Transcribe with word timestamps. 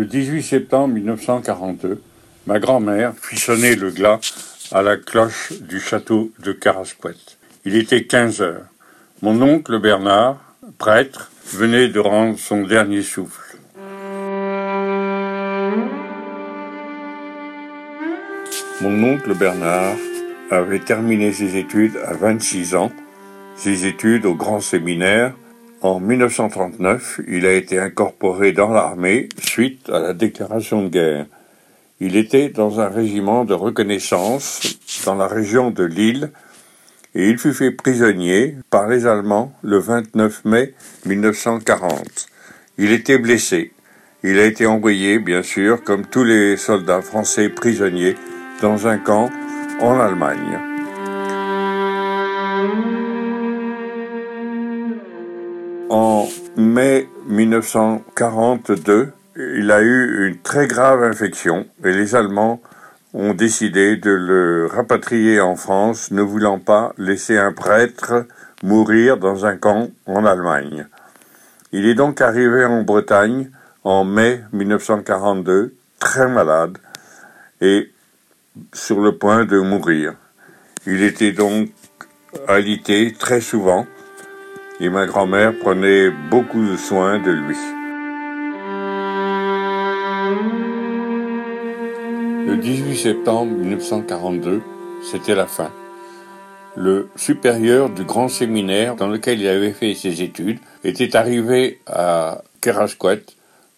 Le 0.00 0.06
18 0.06 0.42
septembre 0.42 0.94
1942, 0.94 2.00
ma 2.46 2.58
grand-mère 2.58 3.12
fit 3.20 3.36
sonner 3.36 3.76
le 3.76 3.90
glas 3.90 4.18
à 4.72 4.80
la 4.80 4.96
cloche 4.96 5.52
du 5.60 5.78
château 5.78 6.32
de 6.38 6.52
Carasquet. 6.52 7.10
Il 7.66 7.76
était 7.76 8.04
15 8.04 8.40
heures. 8.40 8.64
Mon 9.20 9.42
oncle 9.42 9.78
Bernard, 9.78 10.38
prêtre, 10.78 11.30
venait 11.52 11.88
de 11.88 12.00
rendre 12.00 12.38
son 12.38 12.62
dernier 12.62 13.02
souffle. 13.02 13.58
Mon 18.80 19.04
oncle 19.04 19.34
Bernard 19.34 19.98
avait 20.50 20.78
terminé 20.78 21.30
ses 21.34 21.58
études 21.58 21.98
à 22.06 22.14
26 22.14 22.74
ans, 22.74 22.90
ses 23.54 23.84
études 23.84 24.24
au 24.24 24.34
grand 24.34 24.60
séminaire. 24.60 25.34
En 25.82 25.98
1939, 25.98 27.22
il 27.26 27.46
a 27.46 27.54
été 27.54 27.78
incorporé 27.78 28.52
dans 28.52 28.68
l'armée 28.68 29.30
suite 29.42 29.88
à 29.88 29.98
la 29.98 30.12
déclaration 30.12 30.82
de 30.82 30.88
guerre. 30.88 31.26
Il 32.00 32.16
était 32.16 32.50
dans 32.50 32.80
un 32.80 32.88
régiment 32.88 33.46
de 33.46 33.54
reconnaissance 33.54 34.78
dans 35.06 35.14
la 35.14 35.26
région 35.26 35.70
de 35.70 35.84
Lille 35.84 36.32
et 37.14 37.30
il 37.30 37.38
fut 37.38 37.54
fait 37.54 37.70
prisonnier 37.70 38.56
par 38.68 38.88
les 38.88 39.06
Allemands 39.06 39.54
le 39.62 39.78
29 39.78 40.44
mai 40.44 40.74
1940. 41.06 42.26
Il 42.76 42.92
était 42.92 43.18
blessé. 43.18 43.72
Il 44.22 44.38
a 44.38 44.44
été 44.44 44.66
envoyé, 44.66 45.18
bien 45.18 45.42
sûr, 45.42 45.82
comme 45.82 46.04
tous 46.04 46.24
les 46.24 46.58
soldats 46.58 47.00
français 47.00 47.48
prisonniers, 47.48 48.16
dans 48.60 48.86
un 48.86 48.98
camp 48.98 49.30
en 49.80 49.98
Allemagne. 49.98 50.69
En 55.90 56.28
mai 56.56 57.08
1942, 57.26 59.12
il 59.34 59.72
a 59.72 59.82
eu 59.82 60.28
une 60.28 60.38
très 60.38 60.68
grave 60.68 61.02
infection 61.02 61.66
et 61.84 61.90
les 61.90 62.14
Allemands 62.14 62.60
ont 63.12 63.34
décidé 63.34 63.96
de 63.96 64.12
le 64.12 64.66
rapatrier 64.66 65.40
en 65.40 65.56
France, 65.56 66.12
ne 66.12 66.22
voulant 66.22 66.60
pas 66.60 66.92
laisser 66.96 67.36
un 67.36 67.52
prêtre 67.52 68.24
mourir 68.62 69.16
dans 69.16 69.46
un 69.46 69.56
camp 69.56 69.90
en 70.06 70.24
Allemagne. 70.24 70.86
Il 71.72 71.86
est 71.86 71.96
donc 71.96 72.20
arrivé 72.20 72.64
en 72.64 72.82
Bretagne 72.82 73.50
en 73.82 74.04
mai 74.04 74.44
1942, 74.52 75.74
très 75.98 76.28
malade 76.28 76.78
et 77.60 77.90
sur 78.72 79.00
le 79.00 79.18
point 79.18 79.44
de 79.44 79.58
mourir. 79.58 80.14
Il 80.86 81.02
était 81.02 81.32
donc 81.32 81.70
alité 82.46 83.12
très 83.18 83.40
souvent 83.40 83.88
et 84.80 84.88
ma 84.88 85.04
grand-mère 85.04 85.52
prenait 85.58 86.10
beaucoup 86.30 86.64
de 86.64 86.76
soin 86.76 87.18
de 87.18 87.30
lui. 87.30 87.56
Le 92.46 92.56
18 92.56 92.96
septembre 92.96 93.52
1942, 93.52 94.62
c'était 95.02 95.34
la 95.34 95.46
fin. 95.46 95.70
Le 96.76 97.10
supérieur 97.14 97.90
du 97.90 98.04
grand 98.04 98.28
séminaire 98.28 98.96
dans 98.96 99.08
lequel 99.08 99.40
il 99.40 99.48
avait 99.48 99.72
fait 99.72 99.94
ses 99.94 100.22
études 100.22 100.58
était 100.82 101.14
arrivé 101.14 101.80
à 101.86 102.42
Kerasquet 102.62 103.22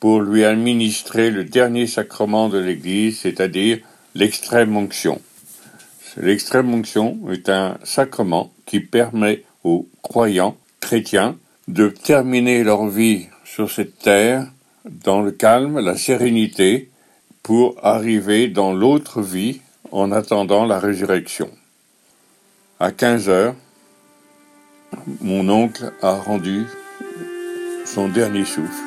pour 0.00 0.20
lui 0.20 0.44
administrer 0.44 1.30
le 1.30 1.44
dernier 1.44 1.86
sacrement 1.86 2.48
de 2.48 2.58
l'Église, 2.58 3.20
c'est-à-dire 3.20 3.78
l'extrême 4.14 4.76
onction. 4.76 5.20
L'extrême 6.16 6.72
onction 6.72 7.18
est 7.30 7.50
un 7.50 7.76
sacrement 7.84 8.50
qui 8.64 8.80
permet 8.80 9.42
aux 9.62 9.86
croyants 10.00 10.56
chrétiens 10.86 11.36
de 11.66 11.88
terminer 11.88 12.62
leur 12.62 12.86
vie 12.86 13.26
sur 13.44 13.72
cette 13.72 13.98
terre 13.98 14.46
dans 14.84 15.20
le 15.20 15.32
calme, 15.32 15.80
la 15.80 15.96
sérénité, 15.96 16.90
pour 17.42 17.74
arriver 17.82 18.46
dans 18.46 18.72
l'autre 18.72 19.20
vie 19.20 19.62
en 19.90 20.12
attendant 20.12 20.64
la 20.64 20.78
résurrection. 20.78 21.50
À 22.78 22.92
15 22.92 23.28
heures, 23.28 23.56
mon 25.20 25.48
oncle 25.48 25.92
a 26.02 26.12
rendu 26.12 26.66
son 27.84 28.06
dernier 28.06 28.44
souffle. 28.44 28.84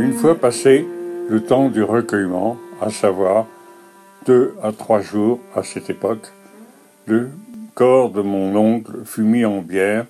Une 0.00 0.14
fois 0.14 0.34
passé 0.34 0.84
le 1.28 1.44
temps 1.44 1.68
du 1.68 1.84
recueillement, 1.84 2.58
à 2.80 2.90
savoir 2.90 3.46
deux 4.26 4.56
à 4.64 4.72
trois 4.72 5.00
jours 5.00 5.38
à 5.54 5.62
cette 5.62 5.90
époque, 5.90 6.32
le 7.10 7.28
corps 7.74 8.10
de 8.10 8.22
mon 8.22 8.54
oncle 8.54 9.04
fut 9.04 9.22
mis 9.22 9.44
en 9.44 9.62
bière 9.62 10.06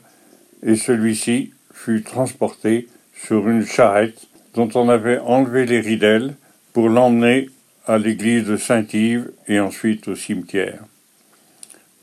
et 0.62 0.76
celui-ci 0.76 1.54
fut 1.72 2.02
transporté 2.02 2.88
sur 3.14 3.48
une 3.48 3.64
charrette 3.64 4.26
dont 4.54 4.68
on 4.74 4.90
avait 4.90 5.18
enlevé 5.18 5.64
les 5.64 5.80
ridelles 5.80 6.34
pour 6.74 6.90
l'emmener 6.90 7.48
à 7.86 7.96
l'église 7.96 8.44
de 8.44 8.56
Saint-Yves 8.56 9.30
et 9.48 9.58
ensuite 9.60 10.08
au 10.08 10.14
cimetière. 10.14 10.84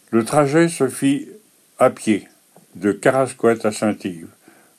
Le 0.09 0.25
trajet 0.25 0.67
se 0.67 0.87
fit 0.87 1.27
à 1.77 1.91
pied, 1.91 2.27
de 2.75 2.91
Carasquet 2.91 3.65
à 3.65 3.71
Saint-Yves, 3.71 4.29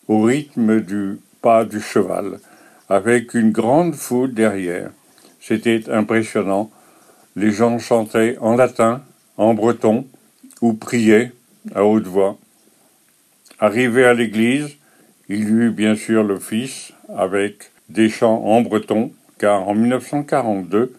au 0.09 0.23
rythme 0.23 0.81
du 0.81 1.21
pas 1.43 1.65
du 1.65 1.81
cheval, 1.81 2.41
avec 2.89 3.35
une 3.35 3.53
grande 3.53 3.95
foule 3.95 4.35
derrière. 4.35 4.91
C'était 5.41 5.89
impressionnant. 5.91 6.71
Les 7.37 7.53
gens 7.53 7.79
chantaient 7.79 8.37
en 8.41 8.57
latin, 8.57 9.03
en 9.39 9.55
breton, 9.55 10.07
ou 10.61 10.75
priaient 10.75 11.33
à 11.75 11.85
haute 11.85 12.07
voix. 12.07 12.37
Arrivé 13.61 14.05
à 14.05 14.13
l'église, 14.13 14.77
il 15.29 15.49
eut 15.49 15.71
bien 15.71 15.95
sûr 15.95 16.25
fils 16.39 16.93
avec 17.17 17.71
des 17.89 18.09
chants 18.09 18.43
en 18.45 18.61
breton, 18.61 19.13
car 19.39 19.69
en 19.69 19.75
1942, 19.75 20.93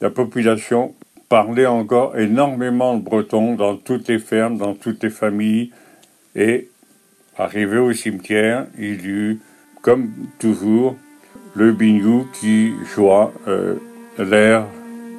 la 0.00 0.10
population 0.10 0.94
parlait 1.28 1.66
encore 1.66 2.18
énormément 2.18 2.94
le 2.94 3.00
breton 3.00 3.54
dans 3.54 3.76
toutes 3.76 4.08
les 4.08 4.18
fermes, 4.18 4.56
dans 4.56 4.74
toutes 4.74 5.02
les 5.02 5.10
familles, 5.10 5.72
et 6.34 6.68
arrivé 7.36 7.78
au 7.78 7.92
cimetière, 7.92 8.66
il 8.78 9.06
eut, 9.06 9.40
comme 9.82 10.10
toujours, 10.38 10.96
le 11.54 11.72
bingou 11.72 12.26
qui 12.34 12.72
joua 12.94 13.32
l'air 14.18 14.66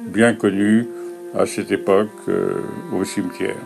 bien 0.06 0.34
connu 0.34 0.86
à 1.34 1.46
cette 1.46 1.70
époque 1.70 2.08
euh, 2.28 2.62
au 2.92 3.04
cimetière. 3.04 3.56